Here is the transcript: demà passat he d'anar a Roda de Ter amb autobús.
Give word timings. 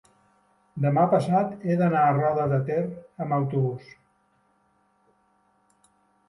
demà 0.85 1.01
passat 1.11 1.51
he 1.67 1.75
d'anar 1.81 2.01
a 2.05 2.15
Roda 2.19 2.47
de 2.53 2.59
Ter 2.71 2.79
amb 3.27 3.37
autobús. 3.39 3.93